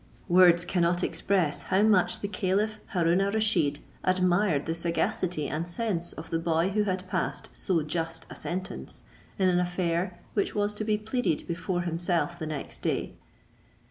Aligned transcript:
Words 0.29 0.65
cannot 0.65 1.03
express 1.03 1.61
how 1.61 1.83
much 1.83 2.21
the 2.21 2.27
caliph 2.27 2.79
Haroon 2.87 3.21
al 3.21 3.31
Rusheed 3.31 3.81
admired 4.03 4.65
the 4.65 4.73
sagacity 4.73 5.47
and 5.47 5.67
sense 5.67 6.11
of 6.13 6.31
the 6.31 6.39
boy 6.39 6.69
who 6.69 6.85
had 6.85 7.07
passed 7.07 7.49
so 7.53 7.83
just 7.83 8.25
a 8.27 8.33
sentence, 8.33 9.03
in 9.37 9.47
an 9.47 9.59
affair 9.59 10.17
which 10.33 10.55
was 10.55 10.73
to 10.73 10.83
be 10.83 10.97
pleaded 10.97 11.47
before 11.47 11.81
himself 11.81 12.39
the 12.39 12.47
next 12.47 12.79
day. 12.81 13.13